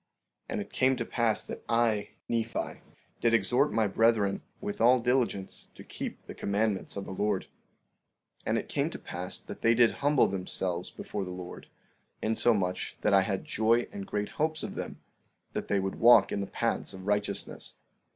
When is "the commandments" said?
6.23-6.97